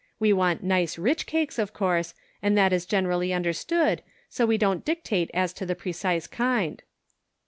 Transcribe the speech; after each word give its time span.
We 0.19 0.33
want 0.33 0.63
nice 0.63 0.97
rich 0.97 1.27
cakes, 1.27 1.59
of 1.59 1.73
course, 1.75 2.15
and 2.41 2.57
that 2.57 2.73
is 2.73 2.87
gene 2.87 3.05
rally 3.05 3.31
understood, 3.35 4.01
so 4.29 4.47
we 4.47 4.57
don't 4.57 4.83
dictate 4.83 5.29
as 5.31 5.53
to 5.53 5.65
the 5.67 5.75
precise 5.75 6.25
kind." 6.25 6.81